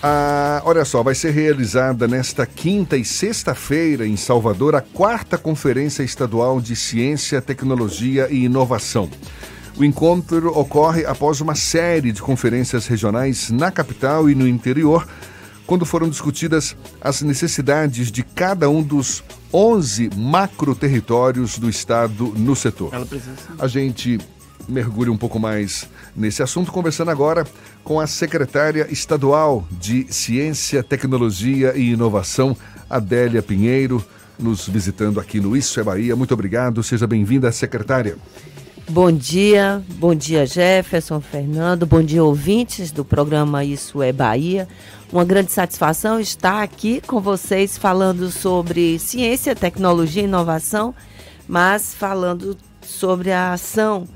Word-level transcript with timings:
Ah, 0.00 0.62
olha 0.64 0.84
só, 0.84 1.02
vai 1.02 1.14
ser 1.14 1.32
realizada 1.32 2.06
nesta 2.06 2.46
quinta 2.46 2.96
e 2.96 3.04
sexta-feira 3.04 4.06
em 4.06 4.16
Salvador 4.16 4.76
a 4.76 4.80
quarta 4.80 5.36
Conferência 5.36 6.04
Estadual 6.04 6.60
de 6.60 6.76
Ciência, 6.76 7.42
Tecnologia 7.42 8.28
e 8.30 8.44
Inovação. 8.44 9.10
O 9.76 9.84
encontro 9.84 10.56
ocorre 10.56 11.04
após 11.04 11.40
uma 11.40 11.56
série 11.56 12.12
de 12.12 12.22
conferências 12.22 12.86
regionais 12.86 13.50
na 13.50 13.72
capital 13.72 14.30
e 14.30 14.36
no 14.36 14.46
interior, 14.46 15.06
quando 15.66 15.84
foram 15.84 16.08
discutidas 16.08 16.76
as 17.00 17.20
necessidades 17.22 18.10
de 18.10 18.22
cada 18.22 18.70
um 18.70 18.82
dos 18.82 19.22
11 19.52 20.10
macro-territórios 20.16 21.58
do 21.58 21.68
estado 21.68 22.32
no 22.36 22.54
setor. 22.54 22.92
A 23.58 23.66
gente 23.66 24.18
mergulhe 24.66 25.10
um 25.10 25.16
pouco 25.16 25.38
mais 25.38 25.88
nesse 26.16 26.42
assunto, 26.42 26.72
conversando 26.72 27.10
agora 27.10 27.46
com 27.84 28.00
a 28.00 28.06
secretária 28.06 28.86
estadual 28.90 29.66
de 29.70 30.06
Ciência, 30.12 30.82
Tecnologia 30.82 31.76
e 31.76 31.92
Inovação, 31.92 32.56
Adélia 32.88 33.42
Pinheiro, 33.42 34.04
nos 34.38 34.68
visitando 34.68 35.18
aqui 35.18 35.40
no 35.40 35.56
Isso 35.56 35.80
é 35.80 35.82
Bahia. 35.82 36.14
Muito 36.14 36.34
obrigado, 36.34 36.82
seja 36.82 37.06
bem-vinda, 37.06 37.50
secretária. 37.50 38.16
Bom 38.90 39.12
dia, 39.12 39.82
bom 39.96 40.14
dia 40.14 40.46
Jefferson, 40.46 41.20
Fernando, 41.20 41.84
bom 41.84 42.02
dia 42.02 42.24
ouvintes 42.24 42.90
do 42.90 43.04
programa 43.04 43.62
Isso 43.62 44.02
é 44.02 44.12
Bahia. 44.12 44.66
Uma 45.12 45.24
grande 45.24 45.52
satisfação 45.52 46.18
estar 46.18 46.62
aqui 46.62 47.02
com 47.06 47.20
vocês 47.20 47.76
falando 47.76 48.30
sobre 48.30 48.98
ciência, 48.98 49.54
tecnologia 49.54 50.22
e 50.22 50.24
inovação, 50.24 50.94
mas 51.46 51.94
falando 51.94 52.56
sobre 52.80 53.30
a 53.30 53.52
ação 53.52 54.08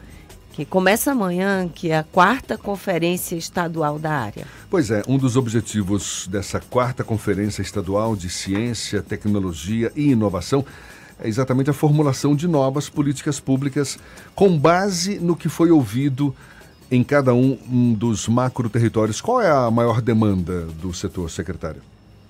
que 0.53 0.65
começa 0.65 1.13
amanhã, 1.13 1.69
que 1.69 1.91
é 1.91 1.99
a 1.99 2.03
quarta 2.03 2.59
conferência 2.59 3.35
estadual 3.35 3.99
da 3.99 4.13
área. 4.13 4.47
Pois 4.71 4.91
é, 4.91 5.03
um 5.09 5.17
dos 5.17 5.37
objetivos 5.37 6.29
dessa 6.31 6.61
quarta 6.61 7.03
conferência 7.03 7.63
estadual 7.63 8.15
de 8.15 8.29
ciência, 8.29 9.03
tecnologia 9.03 9.91
e 9.97 10.11
inovação 10.11 10.65
é 11.19 11.29
exatamente 11.29 11.71
a 11.71 11.73
formulação 11.73 12.35
de 12.35 12.49
novas 12.49 12.89
políticas 12.89 13.39
públicas 13.39 13.99
com 14.35 14.59
base 14.59 15.19
no 15.19 15.37
que 15.37 15.49
foi 15.49 15.71
ouvido 15.71 16.35
em 16.91 17.03
cada 17.03 17.33
um 17.33 17.95
dos 17.95 18.29
macro 18.29 18.69
territórios. 18.69 19.21
Qual 19.21 19.41
é 19.41 19.51
a 19.51 19.71
maior 19.71 20.03
demanda 20.03 20.67
do 20.81 20.93
setor, 20.93 21.31
secretário? 21.31 21.81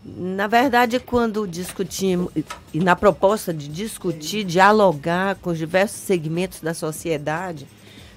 Na 0.04 0.46
verdade, 0.46 1.00
quando 1.00 1.46
discutimos, 1.46 2.30
e 2.74 2.80
na 2.80 2.94
proposta 2.94 3.52
de 3.54 3.68
discutir, 3.68 4.44
dialogar 4.44 5.36
com 5.36 5.50
os 5.50 5.58
diversos 5.58 6.00
segmentos 6.00 6.60
da 6.60 6.74
sociedade, 6.74 7.66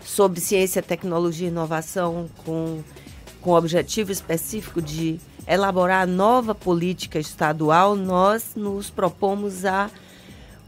sobre 0.06 0.39
ciência, 0.39 0.81
tecnologia 0.84 1.48
e 1.48 1.52
inovação 1.52 2.30
com, 2.45 2.81
com 3.42 3.50
o 3.50 3.58
objetivo 3.58 4.12
específico 4.12 4.81
de 4.81 5.20
elaborar 5.47 6.08
nova 6.08 6.53
política 6.53 7.20
estadual, 7.20 7.95
nós 7.95 8.52
nos 8.56 8.89
propomos 8.89 9.66
a 9.66 9.89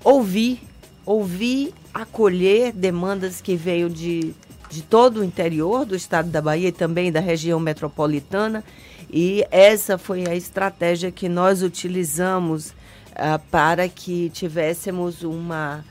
ouvir, 0.04 0.62
ouvir, 1.06 1.74
acolher 1.94 2.72
demandas 2.74 3.40
que 3.40 3.56
veio 3.56 3.90
de, 3.90 4.34
de 4.70 4.82
todo 4.82 5.20
o 5.20 5.24
interior 5.24 5.86
do 5.86 5.96
estado 5.96 6.30
da 6.30 6.42
Bahia 6.42 6.70
e 6.70 6.72
também 6.72 7.12
da 7.12 7.20
região 7.20 7.60
metropolitana. 7.60 8.64
E 9.10 9.46
essa 9.52 9.98
foi 9.98 10.28
a 10.28 10.36
estratégia 10.36 11.12
que 11.12 11.30
nós 11.30 11.64
utilizamos 11.64 12.70
uh, 12.70 13.40
para 13.50 13.88
que 13.88 14.30
tivéssemos 14.32 15.24
uma, 15.24 15.86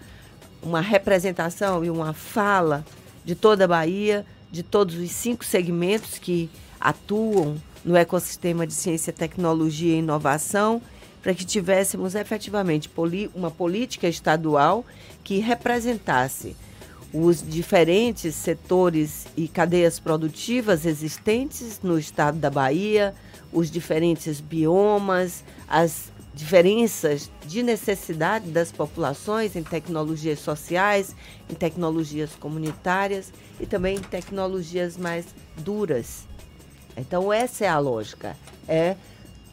uma 0.62 0.81
representação 0.81 1.84
e 1.84 1.91
uma 1.91 2.12
fala 2.12 2.84
de 3.27 3.34
toda 3.34 3.64
a 3.64 3.69
Bahia, 3.69 4.24
de 4.50 4.62
todos 4.62 4.94
os 4.94 5.10
cinco 5.10 5.44
segmentos 5.44 6.16
que 6.16 6.48
atuam 6.80 7.56
no 7.84 7.96
ecossistema 7.96 8.66
de 8.66 8.72
ciência, 8.72 9.12
tecnologia 9.12 9.94
e 9.94 9.98
inovação, 9.98 10.80
para 11.20 11.34
que 11.34 11.44
tivéssemos 11.44 12.14
efetivamente 12.14 12.88
uma 13.34 13.50
política 13.50 14.06
estadual 14.08 14.86
que 15.24 15.38
representasse 15.38 16.54
os 17.12 17.42
diferentes 17.42 18.34
setores 18.36 19.26
e 19.36 19.48
cadeias 19.48 19.98
produtivas 19.98 20.86
existentes 20.86 21.81
no 21.82 21.98
estado 21.98 22.38
da 22.38 22.48
Bahia, 22.48 23.12
os 23.53 23.70
diferentes 23.70 24.41
biomas, 24.41 25.42
as 25.69 26.12
diferenças 26.36 27.30
de 27.47 27.62
necessidade 27.62 28.50
das 28.50 28.70
populações 28.70 29.56
em 29.56 29.62
tecnologias 29.62 30.38
sociais, 30.38 31.16
em 31.48 31.54
tecnologias 31.54 32.32
comunitárias 32.38 33.32
e 33.58 33.64
também 33.64 33.97
em 33.97 34.02
tecnologias 34.02 34.98
mais 34.98 35.24
duras. 35.56 36.26
Então 36.94 37.32
essa 37.32 37.64
é 37.64 37.69
a 37.69 37.78
lógica, 37.78 38.36
é 38.69 38.97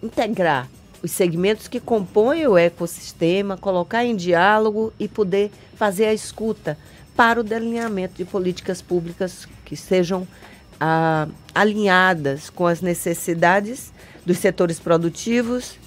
integrar 0.04 0.68
os 1.02 1.12
segmentos 1.12 1.70
que 1.70 1.80
compõem 1.80 2.46
o 2.48 2.58
ecossistema, 2.58 3.56
colocar 3.56 4.04
em 4.04 4.14
diálogo 4.14 4.92
e 5.00 5.08
poder 5.08 5.52
fazer 5.76 6.08
a 6.08 6.14
escuta 6.14 6.78
para 7.16 7.40
o 7.40 7.44
delineamento 7.44 8.16
de 8.16 8.26
políticas 8.26 8.82
públicas 8.82 9.48
que 9.64 9.78
sejam 9.78 10.28
ah, 10.82 11.30
alinhadas 11.56 12.50
com 12.50 12.68
as 12.68 12.82
necessidades 12.82 13.94
dos 14.26 14.38
setores 14.40 14.82
produtivos, 14.82 15.78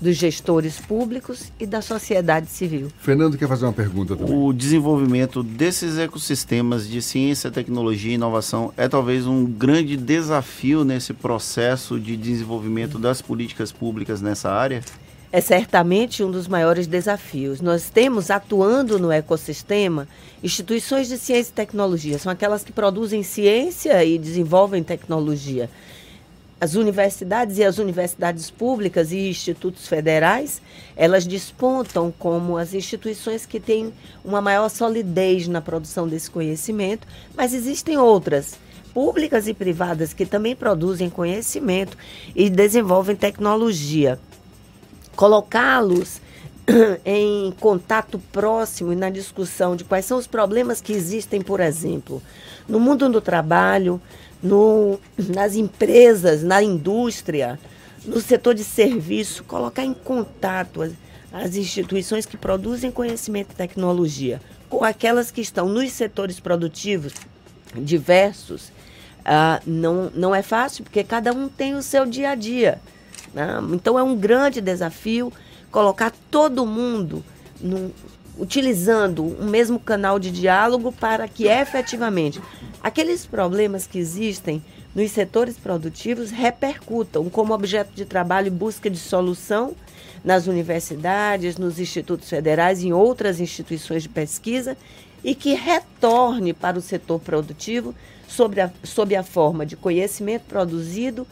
dos 0.00 0.16
gestores 0.16 0.78
públicos 0.78 1.52
e 1.60 1.66
da 1.66 1.82
sociedade 1.82 2.46
civil. 2.48 2.88
Fernando 2.98 3.36
quer 3.36 3.46
fazer 3.46 3.66
uma 3.66 3.72
pergunta 3.72 4.16
também. 4.16 4.34
O 4.34 4.52
desenvolvimento 4.52 5.42
desses 5.42 5.98
ecossistemas 5.98 6.88
de 6.88 7.02
ciência, 7.02 7.50
tecnologia 7.50 8.12
e 8.12 8.14
inovação 8.14 8.72
é 8.76 8.88
talvez 8.88 9.26
um 9.26 9.44
grande 9.44 9.96
desafio 9.96 10.84
nesse 10.84 11.12
processo 11.12 12.00
de 12.00 12.16
desenvolvimento 12.16 12.98
das 12.98 13.20
políticas 13.20 13.70
públicas 13.70 14.22
nessa 14.22 14.50
área? 14.50 14.82
É 15.32 15.40
certamente 15.40 16.24
um 16.24 16.30
dos 16.30 16.48
maiores 16.48 16.88
desafios. 16.88 17.60
Nós 17.60 17.88
temos 17.88 18.30
atuando 18.30 18.98
no 18.98 19.12
ecossistema 19.12 20.08
instituições 20.42 21.06
de 21.06 21.16
ciência 21.16 21.52
e 21.52 21.54
tecnologia, 21.54 22.18
são 22.18 22.32
aquelas 22.32 22.64
que 22.64 22.72
produzem 22.72 23.22
ciência 23.22 24.02
e 24.04 24.18
desenvolvem 24.18 24.82
tecnologia 24.82 25.70
as 26.60 26.74
universidades 26.74 27.56
e 27.56 27.64
as 27.64 27.78
universidades 27.78 28.50
públicas 28.50 29.12
e 29.12 29.30
institutos 29.30 29.88
federais, 29.88 30.60
elas 30.94 31.26
despontam 31.26 32.12
como 32.18 32.58
as 32.58 32.74
instituições 32.74 33.46
que 33.46 33.58
têm 33.58 33.92
uma 34.22 34.42
maior 34.42 34.68
solidez 34.68 35.48
na 35.48 35.62
produção 35.62 36.06
desse 36.06 36.30
conhecimento, 36.30 37.08
mas 37.34 37.54
existem 37.54 37.96
outras, 37.96 38.58
públicas 38.92 39.48
e 39.48 39.54
privadas, 39.54 40.12
que 40.12 40.26
também 40.26 40.54
produzem 40.54 41.08
conhecimento 41.08 41.96
e 42.36 42.50
desenvolvem 42.50 43.16
tecnologia. 43.16 44.18
Colocá-los 45.16 46.20
em 47.06 47.52
contato 47.58 48.18
próximo 48.30 48.92
e 48.92 48.96
na 48.96 49.08
discussão 49.08 49.74
de 49.74 49.84
quais 49.84 50.04
são 50.04 50.18
os 50.18 50.26
problemas 50.26 50.80
que 50.80 50.92
existem, 50.92 51.40
por 51.40 51.60
exemplo, 51.60 52.22
no 52.68 52.78
mundo 52.78 53.08
do 53.08 53.20
trabalho, 53.20 54.00
no, 54.42 54.98
nas 55.18 55.54
empresas, 55.54 56.42
na 56.42 56.62
indústria, 56.62 57.58
no 58.04 58.20
setor 58.20 58.54
de 58.54 58.64
serviço, 58.64 59.44
colocar 59.44 59.84
em 59.84 59.94
contato 59.94 60.82
as, 60.82 60.92
as 61.32 61.56
instituições 61.56 62.26
que 62.26 62.36
produzem 62.36 62.90
conhecimento 62.90 63.52
e 63.52 63.56
tecnologia 63.56 64.40
com 64.70 64.84
aquelas 64.84 65.30
que 65.32 65.40
estão 65.40 65.68
nos 65.68 65.90
setores 65.90 66.38
produtivos 66.38 67.12
diversos, 67.74 68.72
ah, 69.24 69.60
não, 69.66 70.10
não 70.14 70.34
é 70.34 70.42
fácil, 70.42 70.84
porque 70.84 71.02
cada 71.02 71.32
um 71.32 71.48
tem 71.48 71.74
o 71.74 71.82
seu 71.82 72.06
dia 72.06 72.30
a 72.30 72.34
dia. 72.36 72.80
Né? 73.34 73.48
Então 73.72 73.98
é 73.98 74.02
um 74.02 74.16
grande 74.16 74.60
desafio 74.60 75.32
colocar 75.70 76.12
todo 76.30 76.64
mundo 76.64 77.24
no, 77.60 77.92
utilizando 78.38 79.24
o 79.24 79.44
mesmo 79.44 79.78
canal 79.78 80.18
de 80.18 80.30
diálogo 80.30 80.92
para 80.92 81.28
que 81.28 81.46
efetivamente 81.46 82.40
aqueles 82.82 83.26
problemas 83.26 83.86
que 83.86 83.98
existem 83.98 84.62
nos 84.94 85.10
setores 85.10 85.56
produtivos 85.56 86.30
repercutam 86.30 87.28
como 87.30 87.54
objeto 87.54 87.92
de 87.94 88.04
trabalho 88.04 88.48
e 88.48 88.50
busca 88.50 88.90
de 88.90 88.98
solução 88.98 89.74
nas 90.24 90.46
universidades, 90.46 91.56
nos 91.56 91.78
institutos 91.78 92.28
federais 92.28 92.82
em 92.82 92.92
outras 92.92 93.40
instituições 93.40 94.02
de 94.02 94.08
pesquisa 94.08 94.76
e 95.22 95.34
que 95.34 95.54
retorne 95.54 96.52
para 96.52 96.78
o 96.78 96.82
setor 96.82 97.20
produtivo 97.20 97.94
sobre 98.26 98.60
a, 98.60 98.70
sob 98.82 99.14
a 99.14 99.22
forma 99.22 99.64
de 99.66 99.76
conhecimento 99.76 100.42
produzido, 100.46 101.26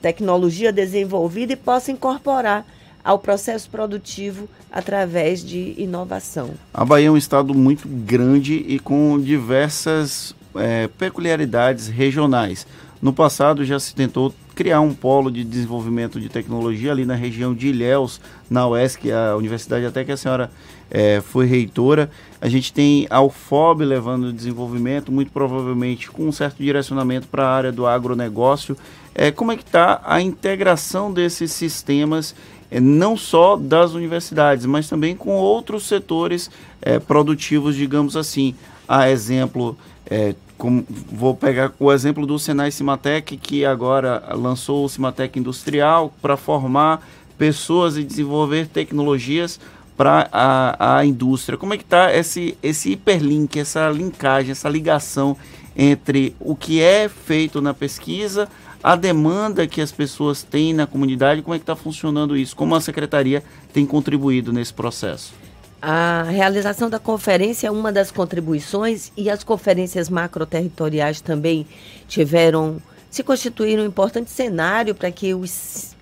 tecnologia 0.00 0.72
desenvolvida 0.72 1.52
e 1.52 1.56
possa 1.56 1.90
incorporar 1.90 2.64
ao 3.02 3.18
processo 3.18 3.68
produtivo 3.70 4.48
através 4.70 5.42
de 5.42 5.74
inovação. 5.78 6.50
A 6.72 6.84
Bahia 6.84 7.08
é 7.08 7.10
um 7.10 7.16
estado 7.16 7.54
muito 7.54 7.88
grande 7.88 8.54
e 8.54 8.78
com 8.78 9.18
diversas 9.18 10.34
é, 10.54 10.88
peculiaridades 10.88 11.88
regionais. 11.88 12.66
No 13.00 13.12
passado 13.12 13.64
já 13.64 13.78
se 13.80 13.94
tentou 13.94 14.34
criar 14.54 14.80
um 14.80 14.92
polo 14.92 15.30
de 15.30 15.42
desenvolvimento 15.42 16.20
de 16.20 16.28
tecnologia 16.28 16.92
ali 16.92 17.06
na 17.06 17.14
região 17.14 17.54
de 17.54 17.68
Ilhéus, 17.68 18.20
na 18.50 18.68
UESC, 18.68 19.10
a 19.10 19.34
universidade 19.36 19.86
até 19.86 20.04
que 20.04 20.12
a 20.12 20.16
senhora 20.18 20.50
é, 20.90 21.22
foi 21.22 21.46
reitora. 21.46 22.10
A 22.40 22.48
gente 22.48 22.72
tem 22.72 23.06
a 23.08 23.22
UFOB 23.22 23.84
levando 23.84 24.32
desenvolvimento, 24.32 25.10
muito 25.10 25.32
provavelmente 25.32 26.10
com 26.10 26.28
um 26.28 26.32
certo 26.32 26.62
direcionamento 26.62 27.26
para 27.28 27.46
a 27.46 27.54
área 27.54 27.72
do 27.72 27.86
agronegócio. 27.86 28.76
é, 29.14 29.30
como 29.30 29.52
é 29.52 29.56
que 29.56 29.62
está 29.62 30.02
a 30.04 30.20
integração 30.20 31.10
desses 31.10 31.52
sistemas, 31.52 32.34
é, 32.70 32.78
não 32.78 33.16
só 33.16 33.56
das 33.56 33.92
universidades, 33.92 34.66
mas 34.66 34.88
também 34.88 35.16
com 35.16 35.30
outros 35.30 35.86
setores 35.86 36.50
é, 36.82 36.98
produtivos, 36.98 37.74
digamos 37.74 38.16
assim. 38.16 38.54
A 38.92 39.08
exemplo, 39.08 39.78
é, 40.04 40.34
como, 40.58 40.84
vou 41.12 41.32
pegar 41.32 41.72
o 41.78 41.92
exemplo 41.92 42.26
do 42.26 42.40
Senai 42.40 42.72
Cimatec, 42.72 43.36
que 43.36 43.64
agora 43.64 44.34
lançou 44.34 44.84
o 44.84 44.88
Cimatec 44.88 45.38
Industrial 45.38 46.12
para 46.20 46.36
formar 46.36 47.06
pessoas 47.38 47.96
e 47.96 48.02
desenvolver 48.02 48.66
tecnologias 48.66 49.60
para 49.96 50.28
a, 50.32 50.96
a 50.96 51.06
indústria. 51.06 51.56
Como 51.56 51.72
é 51.72 51.76
que 51.76 51.84
está 51.84 52.12
esse, 52.12 52.58
esse 52.60 52.90
hiperlink, 52.90 53.60
essa 53.60 53.88
linkagem, 53.90 54.50
essa 54.50 54.68
ligação 54.68 55.36
entre 55.76 56.34
o 56.40 56.56
que 56.56 56.82
é 56.82 57.08
feito 57.08 57.62
na 57.62 57.72
pesquisa, 57.72 58.48
a 58.82 58.96
demanda 58.96 59.68
que 59.68 59.80
as 59.80 59.92
pessoas 59.92 60.42
têm 60.42 60.74
na 60.74 60.84
comunidade, 60.84 61.42
como 61.42 61.54
é 61.54 61.58
que 61.58 61.62
está 61.62 61.76
funcionando 61.76 62.36
isso? 62.36 62.56
Como 62.56 62.74
a 62.74 62.80
secretaria 62.80 63.44
tem 63.72 63.86
contribuído 63.86 64.52
nesse 64.52 64.74
processo? 64.74 65.32
A 65.82 66.24
realização 66.24 66.90
da 66.90 66.98
conferência 66.98 67.66
é 67.66 67.70
uma 67.70 67.90
das 67.90 68.10
contribuições 68.10 69.10
e 69.16 69.30
as 69.30 69.42
conferências 69.42 70.10
macroterritoriais 70.10 71.22
também 71.22 71.66
tiveram, 72.06 72.82
se 73.08 73.22
constituíram 73.22 73.84
um 73.84 73.86
importante 73.86 74.30
cenário 74.30 74.94
para 74.94 75.10
que 75.10 75.32
os, 75.32 75.96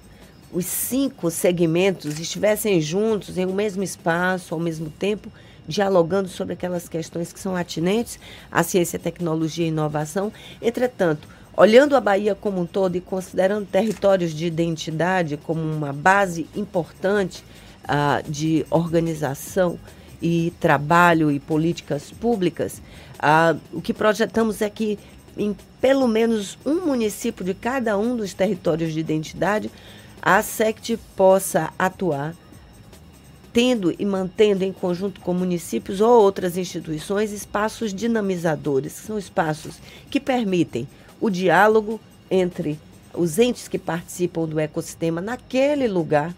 os 0.52 0.66
cinco 0.66 1.30
segmentos 1.30 2.18
estivessem 2.18 2.80
juntos 2.80 3.38
em 3.38 3.46
um 3.46 3.54
mesmo 3.54 3.84
espaço, 3.84 4.52
ao 4.52 4.58
mesmo 4.58 4.90
tempo, 4.90 5.30
dialogando 5.68 6.28
sobre 6.28 6.54
aquelas 6.54 6.88
questões 6.88 7.32
que 7.32 7.38
são 7.38 7.54
atinentes 7.54 8.18
à 8.50 8.64
ciência, 8.64 8.98
tecnologia 8.98 9.64
e 9.64 9.68
inovação. 9.68 10.32
Entretanto, 10.60 11.28
olhando 11.56 11.94
a 11.94 12.00
Bahia 12.00 12.34
como 12.34 12.60
um 12.60 12.66
todo 12.66 12.96
e 12.96 13.00
considerando 13.00 13.64
territórios 13.64 14.34
de 14.34 14.44
identidade 14.44 15.36
como 15.36 15.60
uma 15.60 15.92
base 15.92 16.48
importante 16.56 17.44
de 18.28 18.66
organização 18.70 19.78
e 20.20 20.52
trabalho 20.60 21.30
e 21.30 21.38
políticas 21.38 22.10
públicas, 22.10 22.82
o 23.72 23.80
que 23.80 23.94
projetamos 23.94 24.60
é 24.62 24.68
que 24.68 24.98
em 25.36 25.56
pelo 25.80 26.08
menos 26.08 26.58
um 26.66 26.86
município 26.86 27.44
de 27.44 27.54
cada 27.54 27.96
um 27.96 28.16
dos 28.16 28.34
territórios 28.34 28.92
de 28.92 29.00
identidade, 29.00 29.70
a 30.20 30.42
SECT 30.42 30.98
possa 31.16 31.72
atuar 31.78 32.34
tendo 33.52 33.94
e 33.98 34.04
mantendo 34.04 34.62
em 34.64 34.72
conjunto 34.72 35.20
com 35.20 35.32
municípios 35.32 36.00
ou 36.00 36.22
outras 36.22 36.56
instituições 36.56 37.32
espaços 37.32 37.94
dinamizadores, 37.94 39.00
que 39.00 39.06
são 39.06 39.18
espaços 39.18 39.76
que 40.10 40.20
permitem 40.20 40.86
o 41.20 41.30
diálogo 41.30 42.00
entre 42.30 42.78
os 43.14 43.38
entes 43.38 43.66
que 43.66 43.78
participam 43.78 44.46
do 44.46 44.60
ecossistema 44.60 45.20
naquele 45.20 45.88
lugar 45.88 46.34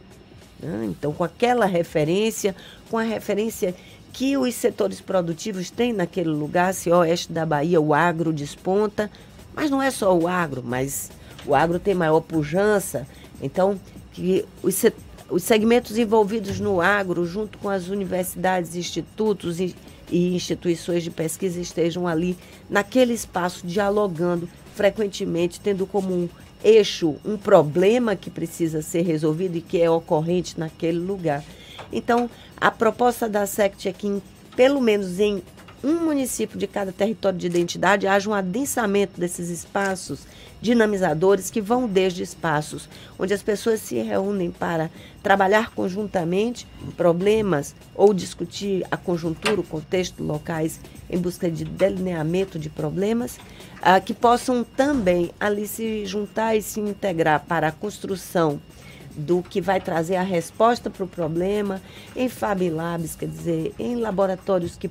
né? 0.63 0.87
Então, 0.91 1.13
com 1.13 1.25
aquela 1.25 1.67
referência, 1.67 2.55
com 2.91 2.99
a 2.99 3.03
referência 3.03 3.75
que 4.13 4.37
os 4.37 4.55
setores 4.55 5.01
produtivos 5.01 5.71
têm 5.71 5.93
naquele 5.93 6.31
lugar, 6.31 6.75
se 6.75 6.91
oeste 6.91 7.33
da 7.33 7.47
Bahia, 7.47 7.81
o 7.81 7.95
agro 7.95 8.33
desponta, 8.33 9.11
mas 9.55 9.71
não 9.71 9.81
é 9.83 9.91
só 9.91 10.17
o 10.17 10.27
agro, 10.27 10.63
mas 10.65 11.11
o 11.47 11.55
agro 11.55 11.79
tem 11.79 11.95
maior 11.95 12.21
pujança, 12.21 13.07
então 13.41 13.81
que 14.13 14.45
os, 14.63 14.85
os 15.31 15.43
segmentos 15.43 15.97
envolvidos 15.97 16.59
no 16.59 16.81
agro, 16.81 17.25
junto 17.25 17.57
com 17.59 17.69
as 17.69 17.89
universidades, 17.89 18.75
institutos 18.75 19.61
e, 19.61 19.75
e 20.11 20.35
instituições 20.35 21.05
de 21.05 21.11
pesquisa 21.11 21.61
estejam 21.61 22.07
ali 22.07 22.37
naquele 22.69 23.15
espaço 23.15 23.67
dialogando 23.67 24.49
frequentemente, 24.75 25.61
tendo 25.61 25.87
como 25.87 26.29
eixo, 26.63 27.17
um 27.25 27.37
problema 27.37 28.17
que 28.17 28.31
precisa 28.31 28.83
ser 28.83 29.03
resolvido 29.03 29.57
e 29.57 29.61
que 29.61 29.81
é 29.81 29.91
ocorrente 29.91 30.59
naquele 30.59 30.99
lugar. 30.99 31.45
Então, 31.93 32.29
a 32.61 32.71
proposta 32.71 33.29
da 33.29 33.47
SECT 33.47 33.89
é 33.89 33.93
que, 33.93 34.07
em, 34.07 34.23
pelo 34.55 34.81
menos 34.81 35.19
em 35.19 35.43
um 35.83 36.05
município 36.05 36.59
de 36.59 36.67
cada 36.67 36.93
território 36.93 37.39
de 37.39 37.47
identidade, 37.47 38.07
haja 38.07 38.29
um 38.29 38.35
adensamento 38.35 39.19
desses 39.19 39.49
espaços 39.49 40.27
dinamizadores 40.61 41.51
que 41.51 41.61
vão 41.61 41.89
desde 41.89 42.23
espaços 42.23 42.89
onde 43.19 43.33
as 43.33 43.43
pessoas 43.43 43.81
se 43.81 43.97
reúnem 44.03 44.51
para 44.51 44.91
trabalhar 45.23 45.71
conjuntamente 45.75 46.67
problemas 46.97 47.75
ou 47.95 48.13
discutir 48.13 48.87
a 48.91 48.97
conjuntura, 48.97 49.61
o 49.61 49.65
contexto 49.65 50.23
locais 50.23 50.79
em 51.09 51.19
busca 51.19 51.51
de 51.51 51.65
delineamento 51.65 52.59
de 52.59 52.69
problemas, 52.69 53.39
ah, 53.81 54.01
que 54.01 54.13
possam 54.13 54.63
também 54.63 55.31
ali 55.41 55.67
se 55.67 56.05
juntar 56.05 56.55
e 56.57 56.63
se 56.63 56.81
integrar 56.81 57.45
para 57.47 57.69
a 57.69 57.73
construção 57.73 58.61
do 59.17 59.43
que 59.43 59.61
vai 59.61 59.81
trazer 59.81 60.17
a 60.17 60.23
resposta 60.23 60.89
para 60.89 61.05
o 61.05 61.09
problema 61.09 61.83
em 62.15 62.29
Fab 62.29 62.69
Labs, 62.69 63.17
quer 63.17 63.29
dizer, 63.29 63.75
em 63.79 63.97
laboratórios 63.97 64.77
que 64.77 64.91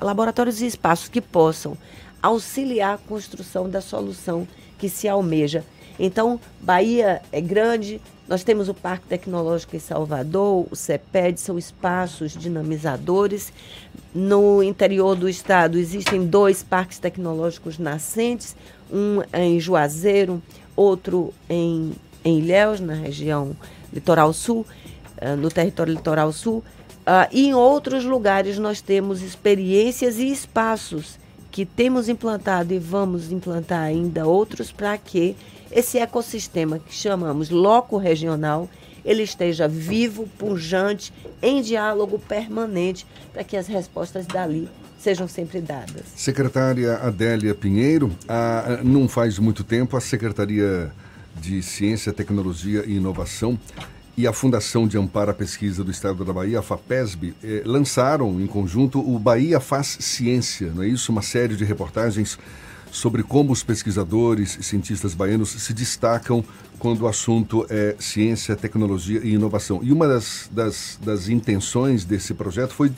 laboratórios 0.00 0.60
e 0.60 0.66
espaços 0.66 1.08
que 1.08 1.20
possam 1.20 1.76
auxiliar 2.22 2.94
a 2.94 2.98
construção 2.98 3.68
da 3.68 3.80
solução 3.80 4.46
que 4.78 4.88
se 4.88 5.08
almeja. 5.08 5.64
Então, 5.98 6.38
Bahia 6.60 7.22
é 7.32 7.40
grande, 7.40 8.00
nós 8.28 8.42
temos 8.42 8.68
o 8.68 8.74
Parque 8.74 9.06
Tecnológico 9.06 9.76
em 9.76 9.78
Salvador, 9.78 10.66
o 10.70 10.74
CEPED, 10.74 11.40
são 11.40 11.56
espaços 11.56 12.32
dinamizadores. 12.32 13.52
No 14.12 14.62
interior 14.62 15.14
do 15.14 15.28
estado 15.28 15.78
existem 15.78 16.26
dois 16.26 16.62
parques 16.62 16.98
tecnológicos 16.98 17.78
nascentes, 17.78 18.56
um 18.92 19.22
em 19.32 19.60
Juazeiro, 19.60 20.42
outro 20.74 21.32
em, 21.48 21.92
em 22.24 22.38
Ilhéus, 22.40 22.80
na 22.80 22.94
região 22.94 23.56
litoral 23.92 24.32
sul, 24.32 24.66
eh, 25.18 25.36
no 25.36 25.48
território 25.48 25.94
litoral 25.94 26.32
sul. 26.32 26.64
Uh, 27.06 27.30
e 27.30 27.46
em 27.46 27.54
outros 27.54 28.04
lugares 28.04 28.58
nós 28.58 28.80
temos 28.80 29.22
experiências 29.22 30.18
e 30.18 30.28
espaços 30.28 31.18
que 31.52 31.64
temos 31.64 32.08
implantado 32.08 32.74
e 32.74 32.80
vamos 32.80 33.30
implantar 33.30 33.82
ainda 33.82 34.26
outros 34.26 34.72
para 34.72 34.98
que 34.98 35.36
esse 35.70 35.98
ecossistema 35.98 36.80
que 36.80 36.92
chamamos 36.92 37.48
loco 37.48 37.96
regional 37.96 38.68
ele 39.04 39.22
esteja 39.22 39.68
vivo, 39.68 40.28
pujante, 40.36 41.12
em 41.40 41.62
diálogo 41.62 42.18
permanente, 42.18 43.06
para 43.32 43.44
que 43.44 43.56
as 43.56 43.68
respostas 43.68 44.26
dali 44.26 44.68
sejam 44.98 45.28
sempre 45.28 45.60
dadas. 45.60 46.06
Secretária 46.16 46.96
Adélia 46.96 47.54
Pinheiro, 47.54 48.10
a, 48.26 48.80
não 48.82 49.06
faz 49.06 49.38
muito 49.38 49.62
tempo 49.62 49.96
a 49.96 50.00
Secretaria 50.00 50.90
de 51.40 51.62
Ciência, 51.62 52.12
Tecnologia 52.12 52.82
e 52.84 52.96
Inovação 52.96 53.56
e 54.16 54.26
a 54.26 54.32
Fundação 54.32 54.88
de 54.88 54.96
Amparo 54.96 55.30
à 55.30 55.34
Pesquisa 55.34 55.84
do 55.84 55.90
Estado 55.90 56.24
da 56.24 56.32
Bahia, 56.32 56.60
a 56.60 56.62
FAPESB, 56.62 57.34
eh, 57.44 57.62
lançaram 57.66 58.40
em 58.40 58.46
conjunto 58.46 58.98
o 58.98 59.18
Bahia 59.18 59.60
Faz 59.60 59.98
Ciência, 60.00 60.72
não 60.74 60.82
é 60.82 60.88
isso? 60.88 61.12
Uma 61.12 61.20
série 61.20 61.54
de 61.54 61.64
reportagens 61.64 62.38
sobre 62.90 63.22
como 63.22 63.52
os 63.52 63.62
pesquisadores 63.62 64.56
e 64.58 64.62
cientistas 64.62 65.12
baianos 65.12 65.50
se 65.50 65.74
destacam 65.74 66.42
quando 66.78 67.02
o 67.02 67.06
assunto 67.06 67.66
é 67.68 67.94
ciência, 67.98 68.56
tecnologia 68.56 69.20
e 69.22 69.34
inovação. 69.34 69.80
E 69.82 69.92
uma 69.92 70.08
das, 70.08 70.48
das, 70.50 70.98
das 71.02 71.28
intenções 71.28 72.04
desse 72.04 72.32
projeto 72.32 72.72
foi 72.72 72.90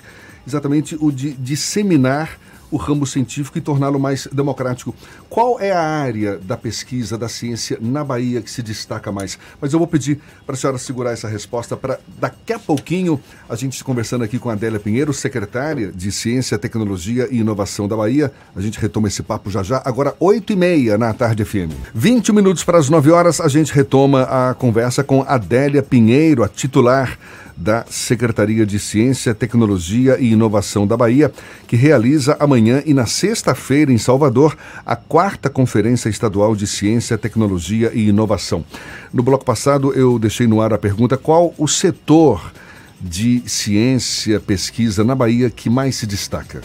exatamente 0.47 0.97
o 1.01 1.11
de 1.11 1.33
disseminar 1.33 2.39
o 2.71 2.77
ramo 2.77 3.07
científico 3.07 3.59
e 3.59 3.61
torná-lo 3.61 3.99
mais 3.99 4.29
democrático. 4.33 4.95
Qual 5.29 5.61
é 5.61 5.73
a 5.73 5.81
área 5.81 6.39
da 6.39 6.57
pesquisa 6.57 7.17
da 7.17 7.29
ciência 7.29 7.79
na 7.81 8.05
Bahia 8.05 8.41
que 8.41 8.51
se 8.51 8.63
destaca 8.63 9.11
mais? 9.11 9.39
Mas 9.61 9.73
eu 9.73 9.79
vou 9.79 9.89
pedir 9.89 10.21
para 10.45 10.55
a 10.55 10.59
senhora 10.59 10.79
segurar 10.79 11.13
essa 11.13 11.29
resposta 11.29 11.77
para 11.77 11.99
daqui 12.19 12.53
a 12.53 12.59
pouquinho 12.59 13.21
a 13.49 13.57
gente 13.57 13.83
conversando 13.83 14.25
aqui 14.25 14.39
com 14.39 14.51
a 14.51 14.53
Adélia 14.53 14.81
Pinheiro, 14.81 15.13
secretária 15.13 15.91
de 15.93 16.13
Ciência, 16.13 16.59
Tecnologia 16.59 17.29
e 17.31 17.39
Inovação 17.39 17.89
da 17.89 17.97
Bahia. 17.97 18.33
A 18.55 18.61
gente 18.61 18.79
retoma 18.79 19.09
esse 19.09 19.23
papo 19.23 19.51
já 19.51 19.63
já, 19.63 19.83
agora 19.85 20.15
8 20.21 20.53
e 20.53 20.57
meia 20.57 20.99
na 20.99 21.13
Tarde 21.13 21.45
FM. 21.45 21.73
20 21.95 22.33
minutos 22.33 22.65
para 22.65 22.79
as 22.79 22.89
9 22.89 23.11
horas, 23.11 23.41
a 23.41 23.49
gente 23.49 23.73
retoma 23.73 24.23
a 24.23 24.55
conversa 24.55 25.03
com 25.05 25.23
Adélia 25.23 25.83
Pinheiro, 25.83 26.43
a 26.43 26.49
titular 26.49 27.19
da 27.59 27.85
Secretaria 27.91 28.65
de 28.65 28.79
Ciência, 28.79 29.35
Tecnologia 29.35 30.17
e 30.21 30.31
Inovação 30.31 30.87
da 30.87 30.97
Bahia, 30.97 31.33
que 31.67 31.75
realiza 31.75 32.37
amanhã 32.39 32.81
e 32.87 32.95
na 32.95 33.05
sexta-feira 33.05 33.93
em 33.93 33.99
Salvador 33.99 34.57
a 34.87 34.95
quarta 34.95 35.51
Conferência 35.51 36.09
Estadual 36.09 36.55
de 36.55 36.69
Ciência, 36.69 37.19
Tecnologia 37.19 37.91
e 37.93 38.09
Inovação. 38.09 38.65
No 39.13 39.25
bloco 39.25 39.45
passado 39.45 39.93
eu 39.93 40.19
deixei 40.21 40.47
no 40.47 40.61
ar 40.61 40.73
a 40.73 40.79
pergunta 40.79 41.17
qual 41.17 41.53
o 41.59 41.67
setor 41.67 42.53
de 43.01 43.43
ciência, 43.47 44.39
pesquisa 44.39 45.03
na 45.03 45.17
Bahia 45.17 45.51
que 45.51 45.69
mais 45.69 45.97
se 45.97 46.07
destaca. 46.07 46.63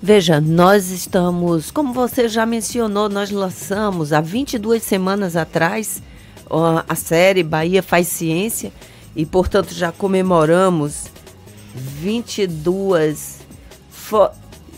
Veja, 0.00 0.40
nós 0.40 0.90
estamos, 0.90 1.70
como 1.70 1.92
você 1.92 2.28
já 2.28 2.46
mencionou, 2.46 3.08
nós 3.08 3.30
lançamos 3.30 4.12
há 4.12 4.20
22 4.20 4.82
semanas 4.82 5.36
atrás 5.36 6.00
a 6.88 6.94
série 6.94 7.42
Bahia 7.42 7.82
Faz 7.82 8.08
Ciência, 8.08 8.72
e, 9.14 9.26
portanto, 9.26 9.74
já 9.74 9.90
comemoramos 9.92 11.06
22 11.74 13.40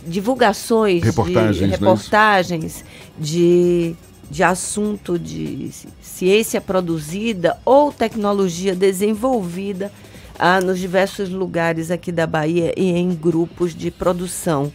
divulgações, 0.07 1.03
reportagens, 1.03 1.57
de, 1.57 1.65
reportagens 1.65 2.85
de 3.19 3.97
de 4.33 4.43
assunto 4.43 5.19
de 5.19 5.71
ciência 6.01 6.59
produzida 6.59 7.59
ou 7.67 7.93
tecnologia 7.93 8.75
desenvolvida 8.75 9.93
ah, 10.39 10.59
nos 10.59 10.79
diversos 10.79 11.29
lugares 11.29 11.91
aqui 11.91 12.11
da 12.11 12.27
Bahia 12.27 12.73
e 12.75 12.93
em 12.93 13.15
grupos 13.15 13.75
de 13.75 13.91
produção. 13.91 14.73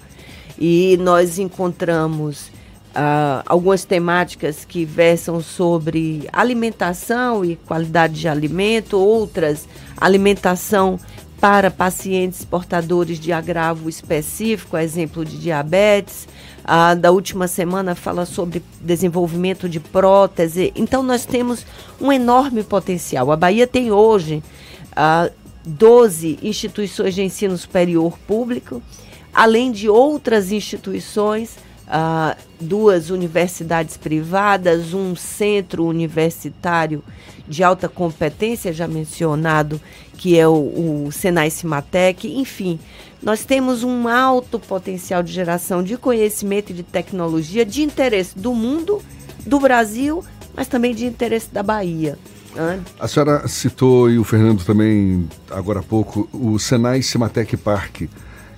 E 0.59 0.95
nós 1.01 1.39
encontramos 1.39 2.51
ah, 2.99 3.43
algumas 3.45 3.85
temáticas 3.85 4.65
que 4.65 4.83
versam 4.83 5.39
sobre 5.39 6.27
alimentação 6.33 7.45
e 7.45 7.55
qualidade 7.55 8.19
de 8.19 8.27
alimento, 8.27 8.97
outras 8.97 9.67
alimentação 10.01 10.99
para 11.39 11.69
pacientes 11.69 12.43
portadores 12.43 13.19
de 13.19 13.31
agravo 13.31 13.87
específico, 13.87 14.75
exemplo 14.75 15.23
de 15.23 15.37
diabetes. 15.37 16.27
A 16.63 16.95
da 16.95 17.11
última 17.11 17.47
semana 17.47 17.93
fala 17.93 18.25
sobre 18.25 18.63
desenvolvimento 18.81 19.69
de 19.69 19.79
prótese. 19.79 20.73
Então, 20.75 21.03
nós 21.03 21.23
temos 21.23 21.67
um 22.01 22.11
enorme 22.11 22.63
potencial. 22.63 23.31
A 23.31 23.35
Bahia 23.35 23.67
tem 23.67 23.91
hoje 23.91 24.41
ah, 24.95 25.29
12 25.63 26.39
instituições 26.41 27.13
de 27.13 27.21
ensino 27.21 27.55
superior 27.55 28.17
público, 28.25 28.81
além 29.31 29.71
de 29.71 29.87
outras 29.87 30.51
instituições, 30.51 31.57
ah, 31.87 32.35
duas 32.59 33.09
universidades 33.09 33.95
privadas, 33.97 34.93
um 34.93 35.15
centro 35.15 35.85
universitário 35.85 37.03
de 37.47 37.63
alta 37.63 37.87
competência, 37.87 38.73
já 38.73 38.87
mencionado, 38.87 39.79
que 40.17 40.37
é 40.37 40.47
o, 40.47 41.05
o 41.05 41.11
Senai 41.11 41.49
Cimatec, 41.49 42.27
enfim. 42.27 42.79
Nós 43.21 43.45
temos 43.45 43.83
um 43.83 44.07
alto 44.07 44.59
potencial 44.59 45.23
de 45.23 45.31
geração 45.31 45.81
de 45.81 45.97
conhecimento 45.97 46.71
e 46.71 46.73
de 46.73 46.83
tecnologia 46.83 47.65
de 47.65 47.81
interesse 47.83 48.37
do 48.37 48.53
mundo, 48.53 49.01
do 49.45 49.59
Brasil, 49.59 50.23
mas 50.53 50.67
também 50.67 50.93
de 50.93 51.05
interesse 51.05 51.49
da 51.51 51.63
Bahia. 51.63 52.17
A 52.99 53.07
senhora 53.07 53.47
citou, 53.47 54.09
e 54.09 54.17
o 54.17 54.23
Fernando 54.23 54.65
também, 54.65 55.29
agora 55.49 55.79
há 55.79 55.83
pouco, 55.83 56.27
o 56.33 56.57
Senai 56.57 57.01
Cimatec 57.03 57.55
Park, 57.55 58.03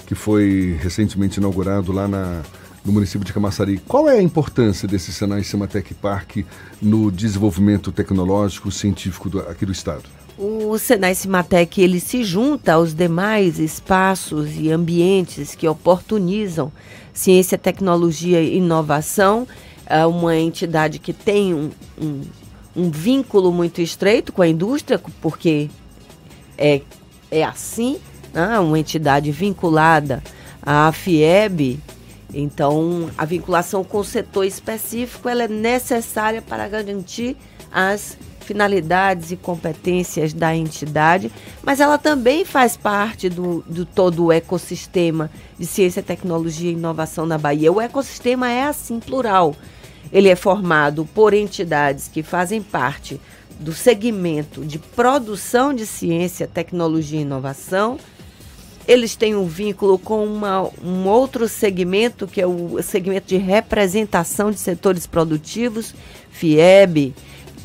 que 0.05 0.15
foi 0.15 0.77
recentemente 0.81 1.39
inaugurado 1.39 1.91
lá 1.91 2.07
na, 2.07 2.41
no 2.83 2.91
município 2.91 3.25
de 3.25 3.33
Camaçari. 3.33 3.77
Qual 3.87 4.09
é 4.09 4.17
a 4.17 4.21
importância 4.21 4.87
desse 4.87 5.11
Senai 5.11 5.43
Cimatec 5.43 5.93
Park 5.93 6.37
no 6.81 7.11
desenvolvimento 7.11 7.91
tecnológico, 7.91 8.71
científico 8.71 9.29
do, 9.29 9.39
aqui 9.39 9.65
do 9.65 9.71
estado? 9.71 10.03
O 10.37 10.77
Senai 10.77 11.15
Cimatec 11.15 11.81
ele 11.81 11.99
se 11.99 12.23
junta 12.23 12.73
aos 12.73 12.93
demais 12.93 13.59
espaços 13.59 14.51
e 14.57 14.71
ambientes 14.71 15.53
que 15.53 15.67
oportunizam 15.67 16.71
ciência, 17.13 17.57
tecnologia 17.57 18.41
e 18.41 18.57
inovação. 18.57 19.45
É 19.85 20.05
uma 20.05 20.37
entidade 20.37 20.99
que 20.99 21.11
tem 21.11 21.53
um, 21.53 21.71
um, 22.01 22.21
um 22.75 22.89
vínculo 22.89 23.51
muito 23.51 23.81
estreito 23.81 24.31
com 24.31 24.41
a 24.41 24.47
indústria, 24.47 25.01
porque 25.21 25.69
é, 26.57 26.81
é 27.29 27.43
assim, 27.43 27.97
né? 28.33 28.59
uma 28.59 28.79
entidade 28.79 29.31
vinculada 29.31 30.23
à 30.61 30.89
FIEB, 30.93 31.79
então, 32.33 33.09
a 33.17 33.25
vinculação 33.25 33.83
com 33.83 33.99
o 33.99 34.03
setor 34.03 34.45
específico 34.45 35.27
ela 35.27 35.43
é 35.43 35.47
necessária 35.47 36.41
para 36.41 36.67
garantir 36.67 37.35
as 37.71 38.17
finalidades 38.41 39.31
e 39.31 39.35
competências 39.35 40.33
da 40.33 40.55
entidade, 40.55 41.31
mas 41.61 41.79
ela 41.79 41.99
também 41.99 42.43
faz 42.43 42.75
parte 42.75 43.29
do, 43.29 43.63
do 43.67 43.85
todo 43.85 44.25
o 44.25 44.31
ecossistema 44.31 45.29
de 45.57 45.67
ciência, 45.67 46.01
tecnologia 46.01 46.71
e 46.71 46.73
inovação 46.73 47.27
na 47.27 47.37
Bahia. 47.37 47.71
O 47.71 47.79
ecossistema 47.79 48.49
é 48.49 48.63
assim 48.63 48.99
plural. 48.99 49.55
Ele 50.11 50.29
é 50.29 50.35
formado 50.35 51.07
por 51.13 51.33
entidades 51.33 52.07
que 52.07 52.23
fazem 52.23 52.61
parte 52.61 53.21
do 53.59 53.73
segmento 53.73 54.65
de 54.65 54.79
produção 54.79 55.71
de 55.71 55.85
ciência, 55.85 56.47
tecnologia 56.47 57.19
e 57.19 57.23
inovação, 57.23 57.99
eles 58.87 59.15
têm 59.15 59.35
um 59.35 59.45
vínculo 59.45 59.99
com 59.99 60.25
uma, 60.25 60.69
um 60.83 61.07
outro 61.07 61.47
segmento, 61.47 62.27
que 62.27 62.41
é 62.41 62.47
o 62.47 62.81
segmento 62.81 63.27
de 63.27 63.37
representação 63.37 64.51
de 64.51 64.59
setores 64.59 65.05
produtivos, 65.05 65.93
FIEB, 66.31 67.13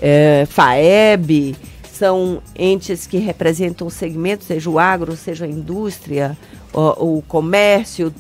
é, 0.01 0.47
FAEB, 0.47 1.57
são 1.93 2.43
entes 2.57 3.07
que 3.07 3.19
representam 3.19 3.87
o 3.87 3.91
segmento, 3.91 4.45
seja 4.45 4.69
o 4.69 4.79
agro, 4.79 5.17
seja 5.17 5.45
a 5.45 5.49
indústria, 5.49 6.37
o, 6.73 7.19
o 7.19 7.23
comércio, 7.23 8.13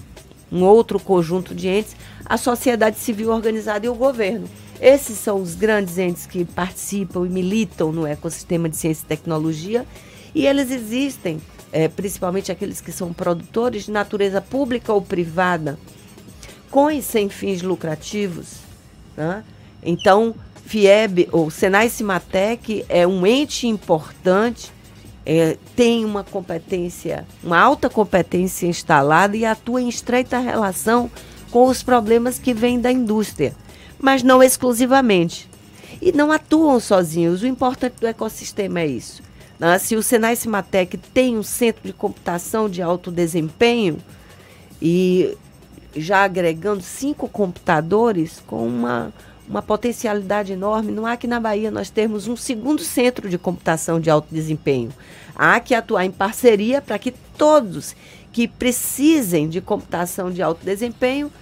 um 0.50 0.62
outro 0.62 1.00
conjunto 1.00 1.54
de 1.54 1.68
entes, 1.68 1.96
a 2.24 2.36
sociedade 2.36 2.98
civil 2.98 3.30
organizada 3.30 3.84
e 3.84 3.88
o 3.88 3.94
governo. 3.94 4.48
Esses 4.80 5.18
são 5.18 5.40
os 5.40 5.54
grandes 5.54 5.98
entes 5.98 6.26
que 6.26 6.44
participam 6.44 7.26
e 7.26 7.28
militam 7.28 7.92
no 7.92 8.06
ecossistema 8.06 8.68
de 8.68 8.76
ciência 8.76 9.04
e 9.04 9.08
tecnologia 9.08 9.84
e 10.34 10.46
eles 10.46 10.70
existem 10.70 11.40
é, 11.74 11.88
principalmente 11.88 12.52
aqueles 12.52 12.80
que 12.80 12.92
são 12.92 13.12
produtores 13.12 13.86
de 13.86 13.90
natureza 13.90 14.40
pública 14.40 14.92
ou 14.92 15.02
privada, 15.02 15.76
com 16.70 16.88
e 16.88 17.02
sem 17.02 17.28
fins 17.28 17.62
lucrativos. 17.62 18.58
Né? 19.16 19.42
Então, 19.82 20.36
FIEB 20.64 21.28
ou 21.32 21.50
Senai 21.50 21.88
Cimatec 21.88 22.86
é 22.88 23.04
um 23.04 23.26
ente 23.26 23.66
importante, 23.66 24.70
é, 25.26 25.58
tem 25.74 26.04
uma 26.04 26.22
competência, 26.22 27.26
uma 27.42 27.58
alta 27.58 27.90
competência 27.90 28.68
instalada 28.68 29.36
e 29.36 29.44
atua 29.44 29.82
em 29.82 29.88
estreita 29.88 30.38
relação 30.38 31.10
com 31.50 31.66
os 31.66 31.82
problemas 31.82 32.38
que 32.38 32.54
vêm 32.54 32.80
da 32.80 32.92
indústria, 32.92 33.52
mas 33.98 34.22
não 34.22 34.40
exclusivamente. 34.40 35.50
E 36.00 36.12
não 36.12 36.30
atuam 36.30 36.78
sozinhos. 36.78 37.42
O 37.42 37.46
importante 37.46 37.94
do 38.00 38.06
ecossistema 38.06 38.80
é 38.80 38.86
isso. 38.86 39.22
Né? 39.64 39.78
Se 39.78 39.96
o 39.96 40.02
Senai 40.02 40.36
Cimatec 40.36 40.98
tem 40.98 41.38
um 41.38 41.42
centro 41.42 41.82
de 41.84 41.92
computação 41.94 42.68
de 42.68 42.82
alto 42.82 43.10
desempenho 43.10 43.96
e 44.80 45.34
já 45.96 46.24
agregando 46.24 46.82
cinco 46.82 47.26
computadores 47.26 48.42
com 48.46 48.66
uma, 48.66 49.10
uma 49.48 49.62
potencialidade 49.62 50.52
enorme, 50.52 50.92
não 50.92 51.06
há 51.06 51.16
que 51.16 51.26
na 51.26 51.40
Bahia 51.40 51.70
nós 51.70 51.88
termos 51.88 52.28
um 52.28 52.36
segundo 52.36 52.82
centro 52.82 53.26
de 53.26 53.38
computação 53.38 53.98
de 53.98 54.10
alto 54.10 54.28
desempenho. 54.30 54.92
Há 55.34 55.58
que 55.60 55.74
atuar 55.74 56.04
em 56.04 56.10
parceria 56.10 56.82
para 56.82 56.98
que 56.98 57.12
todos 57.38 57.96
que 58.32 58.46
precisem 58.46 59.48
de 59.48 59.62
computação 59.62 60.30
de 60.30 60.42
alto 60.42 60.62
desempenho 60.62 61.32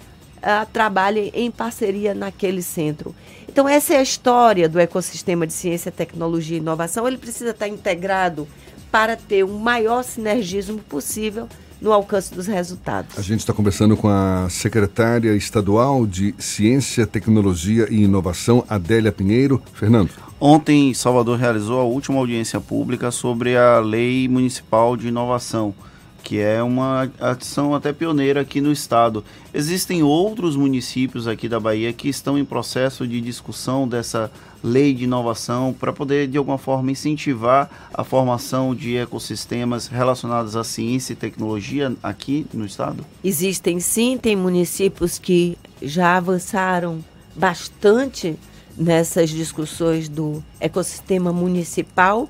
uh, 0.42 0.66
trabalhem 0.72 1.30
em 1.34 1.50
parceria 1.50 2.14
naquele 2.14 2.62
centro. 2.62 3.14
Então, 3.48 3.68
essa 3.68 3.94
é 3.94 3.98
a 3.98 4.02
história 4.02 4.68
do 4.68 4.80
ecossistema 4.80 5.46
de 5.46 5.52
ciência, 5.52 5.92
tecnologia 5.92 6.56
e 6.56 6.60
inovação. 6.60 7.06
Ele 7.06 7.18
precisa 7.18 7.50
estar 7.50 7.68
integrado 7.68 8.48
para 8.90 9.16
ter 9.16 9.44
o 9.44 9.48
maior 9.48 10.02
sinergismo 10.02 10.78
possível 10.78 11.48
no 11.80 11.92
alcance 11.92 12.32
dos 12.32 12.46
resultados. 12.46 13.18
A 13.18 13.22
gente 13.22 13.40
está 13.40 13.52
conversando 13.52 13.96
com 13.96 14.08
a 14.08 14.46
secretária 14.48 15.34
estadual 15.34 16.06
de 16.06 16.34
Ciência, 16.38 17.06
Tecnologia 17.06 17.88
e 17.90 18.04
Inovação, 18.04 18.64
Adélia 18.68 19.10
Pinheiro. 19.10 19.60
Fernando. 19.74 20.10
Ontem, 20.38 20.94
Salvador 20.94 21.38
realizou 21.38 21.80
a 21.80 21.84
última 21.84 22.18
audiência 22.18 22.60
pública 22.60 23.10
sobre 23.10 23.56
a 23.56 23.80
Lei 23.80 24.28
Municipal 24.28 24.96
de 24.96 25.08
Inovação 25.08 25.74
que 26.22 26.38
é 26.38 26.62
uma 26.62 27.10
ação 27.20 27.74
até 27.74 27.92
pioneira 27.92 28.40
aqui 28.40 28.60
no 28.60 28.72
estado. 28.72 29.24
Existem 29.52 30.02
outros 30.02 30.56
municípios 30.56 31.26
aqui 31.26 31.48
da 31.48 31.58
Bahia 31.58 31.92
que 31.92 32.08
estão 32.08 32.38
em 32.38 32.44
processo 32.44 33.06
de 33.06 33.20
discussão 33.20 33.86
dessa 33.86 34.30
lei 34.62 34.94
de 34.94 35.04
inovação 35.04 35.72
para 35.72 35.92
poder, 35.92 36.28
de 36.28 36.38
alguma 36.38 36.56
forma, 36.58 36.90
incentivar 36.90 37.68
a 37.92 38.04
formação 38.04 38.74
de 38.74 38.96
ecossistemas 38.96 39.88
relacionados 39.88 40.54
à 40.54 40.62
ciência 40.62 41.12
e 41.12 41.16
tecnologia 41.16 41.92
aqui 42.02 42.46
no 42.54 42.64
estado? 42.64 43.04
Existem 43.24 43.80
sim, 43.80 44.16
tem 44.16 44.36
municípios 44.36 45.18
que 45.18 45.58
já 45.82 46.16
avançaram 46.16 47.04
bastante 47.34 48.36
nessas 48.76 49.30
discussões 49.30 50.08
do 50.08 50.42
ecossistema 50.60 51.32
municipal 51.32 52.28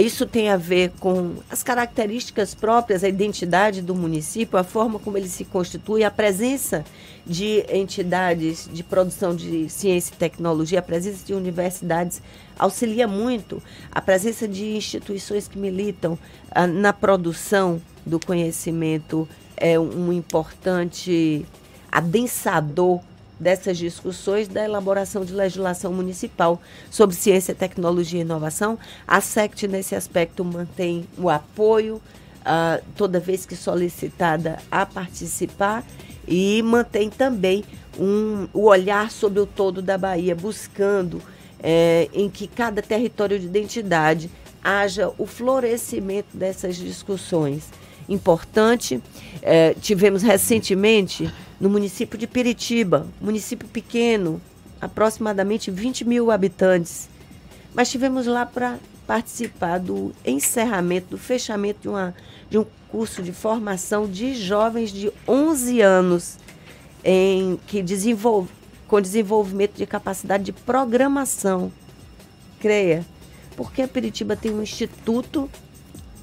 isso 0.00 0.26
tem 0.26 0.50
a 0.50 0.56
ver 0.56 0.92
com 1.00 1.36
as 1.48 1.62
características 1.62 2.54
próprias, 2.54 3.02
a 3.02 3.08
identidade 3.08 3.80
do 3.80 3.94
município, 3.94 4.58
a 4.58 4.64
forma 4.64 4.98
como 4.98 5.16
ele 5.16 5.28
se 5.28 5.44
constitui, 5.44 6.04
a 6.04 6.10
presença 6.10 6.84
de 7.24 7.64
entidades 7.68 8.68
de 8.72 8.82
produção 8.82 9.34
de 9.34 9.68
ciência 9.68 10.12
e 10.12 10.16
tecnologia, 10.16 10.80
a 10.80 10.82
presença 10.82 11.24
de 11.24 11.32
universidades 11.32 12.20
auxilia 12.58 13.08
muito, 13.08 13.62
a 13.90 14.00
presença 14.00 14.46
de 14.46 14.76
instituições 14.76 15.48
que 15.48 15.58
militam 15.58 16.18
ah, 16.50 16.66
na 16.66 16.92
produção 16.92 17.80
do 18.04 18.20
conhecimento. 18.20 19.28
É 19.56 19.80
um 19.80 20.12
importante 20.12 21.46
adensador 21.90 23.00
dessas 23.38 23.76
discussões 23.78 24.48
da 24.48 24.64
elaboração 24.64 25.24
de 25.24 25.32
legislação 25.32 25.92
municipal 25.92 26.60
sobre 26.90 27.14
ciência, 27.14 27.54
tecnologia 27.54 28.20
e 28.20 28.22
inovação. 28.22 28.78
A 29.06 29.20
SECT, 29.20 29.68
nesse 29.68 29.94
aspecto, 29.94 30.44
mantém 30.44 31.06
o 31.18 31.28
apoio 31.28 31.96
uh, 31.96 32.82
toda 32.96 33.20
vez 33.20 33.44
que 33.44 33.56
solicitada 33.56 34.58
a 34.70 34.86
participar 34.86 35.84
e 36.26 36.62
mantém 36.62 37.10
também 37.10 37.64
um, 37.98 38.48
o 38.52 38.64
olhar 38.64 39.10
sobre 39.10 39.40
o 39.40 39.46
todo 39.46 39.80
da 39.80 39.96
Bahia, 39.96 40.34
buscando 40.34 41.22
é, 41.62 42.08
em 42.12 42.28
que 42.28 42.46
cada 42.46 42.82
território 42.82 43.38
de 43.38 43.46
identidade 43.46 44.30
haja 44.62 45.12
o 45.16 45.26
florescimento 45.26 46.36
dessas 46.36 46.76
discussões. 46.76 47.70
Importante, 48.08 49.02
é, 49.42 49.74
tivemos 49.74 50.22
recentemente 50.22 51.32
no 51.60 51.68
município 51.68 52.18
de 52.18 52.26
Piritiba, 52.26 53.06
município 53.20 53.66
pequeno, 53.68 54.40
aproximadamente 54.80 55.70
20 55.70 56.04
mil 56.04 56.30
habitantes, 56.30 57.08
mas 57.74 57.90
tivemos 57.90 58.26
lá 58.26 58.46
para 58.46 58.78
participar 59.06 59.78
do 59.78 60.12
encerramento, 60.24 61.08
do 61.10 61.18
fechamento 61.18 61.80
de, 61.82 61.88
uma, 61.88 62.14
de 62.50 62.58
um 62.58 62.66
curso 62.88 63.22
de 63.22 63.32
formação 63.32 64.08
de 64.08 64.34
jovens 64.34 64.90
de 64.90 65.12
11 65.26 65.80
anos 65.80 66.38
em 67.04 67.58
que 67.66 67.82
desenvolve, 67.82 68.50
com 68.88 69.00
desenvolvimento 69.00 69.76
de 69.76 69.86
capacidade 69.86 70.44
de 70.44 70.52
programação. 70.52 71.72
Creia, 72.58 73.04
porque 73.56 73.82
a 73.82 73.88
Piritiba 73.88 74.36
tem 74.36 74.52
um 74.52 74.62
Instituto 74.62 75.48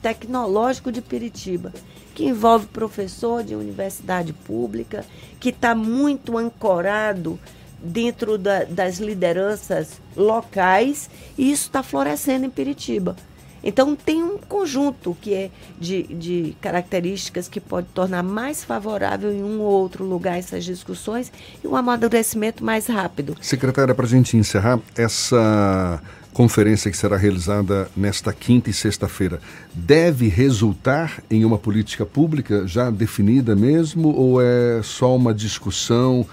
Tecnológico 0.03 0.91
de 0.91 1.01
Piritiba, 1.01 1.71
que 2.13 2.25
envolve 2.25 2.67
professor 2.67 3.41
de 3.41 3.55
universidade 3.55 4.33
pública, 4.33 5.05
que 5.39 5.49
está 5.49 5.73
muito 5.73 6.37
ancorado 6.37 7.39
dentro 7.81 8.37
da, 8.37 8.65
das 8.65 8.99
lideranças 8.99 10.01
locais, 10.15 11.09
e 11.37 11.49
isso 11.51 11.63
está 11.63 11.81
florescendo 11.81 12.45
em 12.45 12.49
Piritiba. 12.49 13.15
Então, 13.63 13.95
tem 13.95 14.21
um 14.21 14.37
conjunto 14.37 15.15
que 15.21 15.33
é 15.33 15.49
de, 15.79 16.03
de 16.03 16.57
características 16.59 17.47
que 17.47 17.61
pode 17.61 17.87
tornar 17.93 18.21
mais 18.21 18.61
favorável 18.61 19.31
em 19.31 19.41
um 19.41 19.61
ou 19.61 19.71
outro 19.71 20.03
lugar 20.03 20.37
essas 20.37 20.65
discussões 20.65 21.31
e 21.63 21.67
um 21.67 21.73
amadurecimento 21.73 22.61
mais 22.61 22.87
rápido. 22.87 23.37
Secretária, 23.39 23.95
para 23.95 24.05
a 24.05 24.09
gente 24.09 24.35
encerrar, 24.35 24.81
essa 24.97 26.01
conferência 26.33 26.89
que 26.89 26.97
será 26.97 27.15
realizada 27.15 27.89
nesta 27.95 28.33
quinta 28.33 28.69
e 28.69 28.73
sexta-feira 28.73 29.39
deve 29.73 30.27
resultar 30.27 31.23
em 31.29 31.45
uma 31.45 31.57
política 31.57 32.05
pública 32.05 32.67
já 32.67 32.89
definida 32.89 33.55
mesmo 33.55 34.09
ou 34.09 34.41
é 34.41 34.81
só 34.83 35.15
uma 35.15 35.33
discussão? 35.33 36.25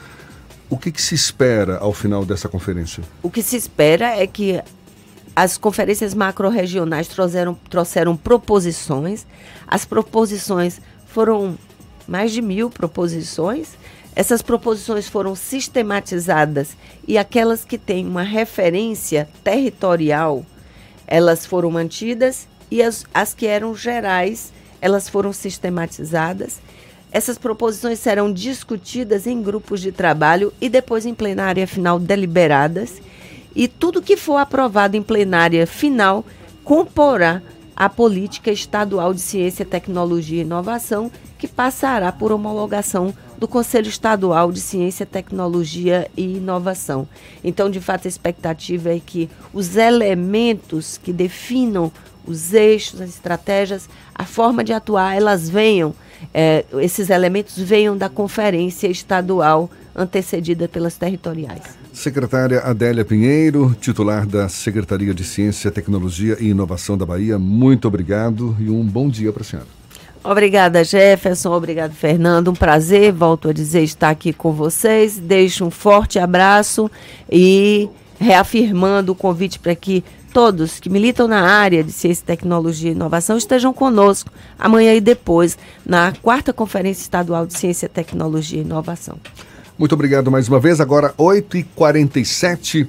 O 0.68 0.78
que, 0.78 0.90
que 0.90 1.02
se 1.02 1.14
espera 1.14 1.78
ao 1.78 1.92
final 1.92 2.24
dessa 2.24 2.48
conferência? 2.48 3.02
O 3.22 3.30
que 3.30 3.42
se 3.42 3.56
espera 3.56 4.16
é 4.16 4.26
que 4.26 4.60
as 5.34 5.56
conferências 5.56 6.14
macro-regionais 6.14 7.08
trouxeram, 7.08 7.54
trouxeram 7.68 8.16
proposições. 8.16 9.26
As 9.66 9.84
proposições 9.84 10.80
foram 11.06 11.56
mais 12.06 12.32
de 12.32 12.42
mil 12.42 12.70
proposições. 12.70 13.68
Essas 14.14 14.42
proposições 14.42 15.08
foram 15.08 15.34
sistematizadas 15.34 16.76
e 17.06 17.16
aquelas 17.16 17.64
que 17.64 17.78
têm 17.78 18.06
uma 18.06 18.22
referência 18.22 19.28
territorial, 19.44 20.44
elas 21.06 21.46
foram 21.46 21.70
mantidas 21.70 22.48
e 22.70 22.82
as, 22.82 23.04
as 23.12 23.34
que 23.34 23.46
eram 23.46 23.74
gerais, 23.74 24.52
elas 24.80 25.08
foram 25.08 25.32
sistematizadas. 25.32 26.60
Essas 27.12 27.38
proposições 27.38 27.98
serão 27.98 28.32
discutidas 28.32 29.26
em 29.26 29.42
grupos 29.42 29.80
de 29.80 29.90
trabalho 29.90 30.52
e 30.60 30.68
depois 30.68 31.06
em 31.06 31.14
plenária 31.14 31.66
final 31.66 31.98
deliberadas 31.98 33.00
e 33.54 33.66
tudo 33.66 34.02
que 34.02 34.16
for 34.16 34.36
aprovado 34.36 34.96
em 34.96 35.02
plenária 35.02 35.66
final 35.66 36.24
comporá 36.62 37.42
a 37.74 37.88
política 37.88 38.50
estadual 38.52 39.14
de 39.14 39.20
ciência, 39.20 39.64
tecnologia 39.64 40.38
e 40.38 40.44
inovação, 40.44 41.10
que 41.38 41.48
passará 41.48 42.12
por 42.12 42.30
homologação 42.30 43.14
do 43.40 43.48
Conselho 43.48 43.88
Estadual 43.88 44.52
de 44.52 44.60
Ciência, 44.60 45.06
Tecnologia 45.06 46.08
e 46.14 46.36
Inovação. 46.36 47.08
Então, 47.42 47.70
de 47.70 47.80
fato, 47.80 48.06
a 48.06 48.08
expectativa 48.08 48.90
é 48.94 49.00
que 49.00 49.30
os 49.52 49.76
elementos 49.76 51.00
que 51.02 51.10
definam 51.10 51.90
os 52.26 52.52
eixos, 52.52 53.00
as 53.00 53.08
estratégias, 53.08 53.88
a 54.14 54.26
forma 54.26 54.62
de 54.62 54.74
atuar, 54.74 55.16
elas 55.16 55.48
venham, 55.48 55.94
é, 56.34 56.66
esses 56.80 57.08
elementos 57.08 57.56
venham 57.58 57.96
da 57.96 58.10
conferência 58.10 58.88
estadual 58.88 59.70
antecedida 59.96 60.68
pelas 60.68 60.98
territoriais. 60.98 61.62
Secretária 61.94 62.60
Adélia 62.60 63.06
Pinheiro, 63.06 63.74
titular 63.80 64.26
da 64.26 64.50
Secretaria 64.50 65.14
de 65.14 65.24
Ciência, 65.24 65.70
Tecnologia 65.70 66.36
e 66.38 66.48
Inovação 66.48 66.96
da 66.96 67.06
Bahia, 67.06 67.38
muito 67.38 67.88
obrigado 67.88 68.54
e 68.60 68.68
um 68.68 68.84
bom 68.84 69.08
dia 69.08 69.32
para 69.32 69.42
a 69.42 69.44
senhora. 69.44 69.79
Obrigada, 70.22 70.84
Jefferson. 70.84 71.52
Obrigado, 71.52 71.92
Fernando. 71.92 72.48
Um 72.48 72.54
prazer, 72.54 73.12
volto 73.12 73.48
a 73.48 73.52
dizer, 73.52 73.82
estar 73.82 74.10
aqui 74.10 74.32
com 74.32 74.52
vocês. 74.52 75.18
Deixo 75.18 75.64
um 75.64 75.70
forte 75.70 76.18
abraço 76.18 76.90
e 77.30 77.88
reafirmando 78.18 79.12
o 79.12 79.14
convite 79.14 79.58
para 79.58 79.74
que 79.74 80.04
todos 80.32 80.78
que 80.78 80.90
militam 80.90 81.26
na 81.26 81.40
área 81.40 81.82
de 81.82 81.90
ciência, 81.90 82.24
tecnologia 82.24 82.90
e 82.90 82.94
inovação 82.94 83.36
estejam 83.36 83.72
conosco 83.72 84.30
amanhã 84.58 84.94
e 84.94 85.00
depois 85.00 85.58
na 85.84 86.12
quarta 86.22 86.52
Conferência 86.52 87.02
Estadual 87.02 87.46
de 87.46 87.58
Ciência, 87.58 87.88
Tecnologia 87.88 88.58
e 88.58 88.62
Inovação. 88.62 89.18
Muito 89.80 89.94
obrigado 89.94 90.30
mais 90.30 90.46
uma 90.46 90.60
vez. 90.60 90.78
Agora, 90.78 91.14
8h47. 91.18 92.86